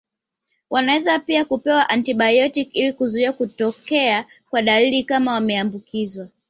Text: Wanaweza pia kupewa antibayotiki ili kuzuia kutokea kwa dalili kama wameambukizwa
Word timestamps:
Wanaweza 0.69 1.19
pia 1.19 1.45
kupewa 1.45 1.89
antibayotiki 1.89 2.79
ili 2.79 2.93
kuzuia 2.93 3.33
kutokea 3.33 4.25
kwa 4.49 4.61
dalili 4.61 5.03
kama 5.03 5.31
wameambukizwa 5.33 6.27